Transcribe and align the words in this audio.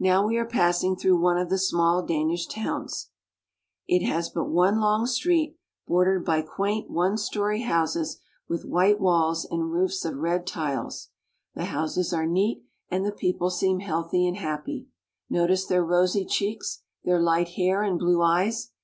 Now 0.00 0.26
we 0.26 0.38
are 0.38 0.44
passing 0.44 0.96
through 0.96 1.20
one 1.20 1.38
of 1.38 1.48
the 1.48 1.56
small 1.56 2.02
Danish 2.04 2.48
towns. 2.48 3.10
It 3.86 4.04
has 4.04 4.28
but 4.28 4.48
one 4.50 4.80
long 4.80 5.06
street, 5.06 5.56
bordered 5.86 6.24
by 6.24 6.42
quaint 6.42 6.90
one 6.90 7.10
Danish 7.12 7.28
Milkman. 7.32 7.32
THE 7.32 7.38
LAND 7.38 7.58
OF 7.60 7.60
THE 7.60 7.68
DANES. 7.68 7.94
1 7.94 8.06
63 8.08 8.08
story 8.08 8.08
houses 8.08 8.20
with 8.48 8.72
white 8.72 9.00
walls 9.00 9.44
and 9.48 9.72
roofs 9.72 10.04
of 10.04 10.16
red 10.16 10.46
tiles. 10.48 11.08
The 11.54 11.64
houses 11.66 12.12
are 12.12 12.26
neat, 12.26 12.64
and 12.90 13.06
the 13.06 13.12
people 13.12 13.50
seem 13.50 13.78
healthy 13.78 14.26
and 14.26 14.38
happy. 14.38 14.88
Notice 15.30 15.64
their 15.66 15.84
rosy 15.84 16.24
cheeks, 16.24 16.82
their 17.04 17.22
light 17.22 17.50
hair 17.50 17.84
and 17.84 18.00
blue 18.00 18.20
eyes! 18.20 18.72